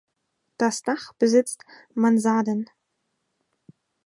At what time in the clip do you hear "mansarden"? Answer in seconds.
1.93-2.67